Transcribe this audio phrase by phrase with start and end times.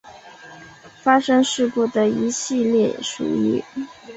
[1.03, 3.63] 发生事故的是一列属于。